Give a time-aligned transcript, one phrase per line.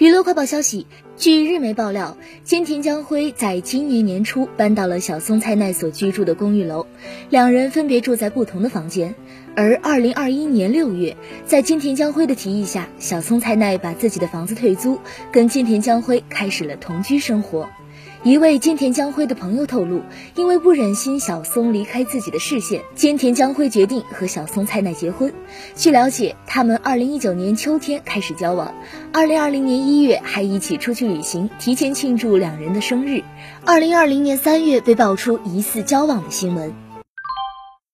[0.00, 0.86] 娱乐快报消息，
[1.18, 6.86] 据日媒爆料，金田将辉在今年年初搬到了小松菜奈所居住的公寓楼，
[7.28, 9.14] 两人分别住在不同的房间。
[9.54, 14.98] 而二零二一年六月，在金田将辉的提议下，小松菜奈把自己的房子退租，
[15.30, 17.68] 跟金田将辉开始了同居生活。
[18.22, 20.02] 一位金田将辉的朋友透露，
[20.34, 25.32] 因为不忍心小松离开自己的视线，金田将辉决定和小松菜奈结婚。
[25.74, 28.74] 据了解，他们二零一九年秋天开始交往，
[29.12, 33.22] 二零二零年一月还一起出去旅行，提前庆祝两人的生日。
[33.64, 36.89] 二零二零年三月被爆出疑似交往的新闻。